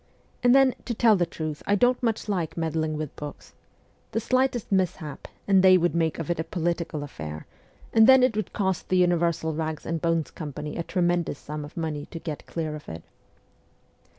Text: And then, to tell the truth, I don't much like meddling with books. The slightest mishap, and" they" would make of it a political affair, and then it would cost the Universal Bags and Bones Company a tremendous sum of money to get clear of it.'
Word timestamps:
And 0.41 0.55
then, 0.55 0.73
to 0.85 0.95
tell 0.95 1.15
the 1.15 1.27
truth, 1.27 1.61
I 1.67 1.75
don't 1.75 2.01
much 2.01 2.27
like 2.27 2.57
meddling 2.57 2.97
with 2.97 3.15
books. 3.15 3.53
The 4.13 4.19
slightest 4.19 4.71
mishap, 4.71 5.27
and" 5.47 5.61
they" 5.63 5.77
would 5.77 5.93
make 5.93 6.17
of 6.17 6.31
it 6.31 6.39
a 6.39 6.43
political 6.43 7.03
affair, 7.03 7.45
and 7.93 8.07
then 8.07 8.23
it 8.23 8.35
would 8.35 8.51
cost 8.51 8.89
the 8.89 8.97
Universal 8.97 9.53
Bags 9.53 9.85
and 9.85 10.01
Bones 10.01 10.31
Company 10.31 10.75
a 10.75 10.81
tremendous 10.81 11.37
sum 11.37 11.63
of 11.63 11.77
money 11.77 12.07
to 12.09 12.17
get 12.17 12.47
clear 12.47 12.75
of 12.75 12.89
it.' 12.89 13.03